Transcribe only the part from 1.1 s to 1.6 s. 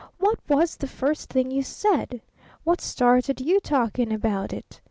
thing